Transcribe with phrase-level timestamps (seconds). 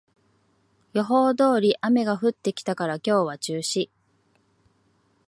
[0.93, 3.91] 予報通り雨が降ってきたから今日は中止